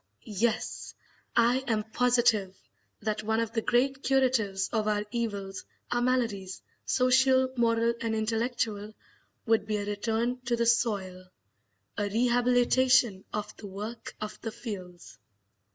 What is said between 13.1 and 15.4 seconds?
of the work of the fields."